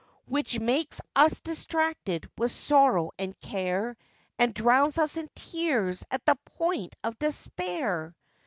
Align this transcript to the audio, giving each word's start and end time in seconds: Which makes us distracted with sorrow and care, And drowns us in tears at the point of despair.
Which 0.25 0.59
makes 0.59 0.99
us 1.15 1.41
distracted 1.41 2.27
with 2.35 2.51
sorrow 2.51 3.11
and 3.19 3.39
care, 3.39 3.95
And 4.39 4.51
drowns 4.51 4.97
us 4.97 5.15
in 5.15 5.29
tears 5.35 6.03
at 6.09 6.25
the 6.25 6.37
point 6.57 6.95
of 7.03 7.19
despair. 7.19 8.15